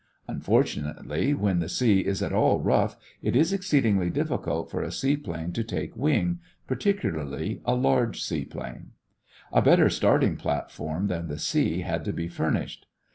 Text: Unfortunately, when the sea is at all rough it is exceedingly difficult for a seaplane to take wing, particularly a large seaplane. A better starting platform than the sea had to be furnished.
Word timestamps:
Unfortunately, 0.27 1.35
when 1.35 1.59
the 1.59 1.69
sea 1.69 1.99
is 1.99 2.23
at 2.23 2.33
all 2.33 2.59
rough 2.59 2.97
it 3.21 3.35
is 3.35 3.53
exceedingly 3.53 4.09
difficult 4.09 4.71
for 4.71 4.81
a 4.81 4.91
seaplane 4.91 5.51
to 5.53 5.63
take 5.63 5.95
wing, 5.95 6.39
particularly 6.65 7.61
a 7.65 7.75
large 7.75 8.19
seaplane. 8.19 8.93
A 9.53 9.61
better 9.61 9.91
starting 9.91 10.37
platform 10.37 11.05
than 11.05 11.27
the 11.27 11.37
sea 11.37 11.81
had 11.81 12.03
to 12.05 12.13
be 12.13 12.27
furnished. 12.27 12.87